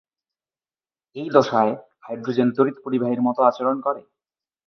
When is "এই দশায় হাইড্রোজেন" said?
1.15-2.49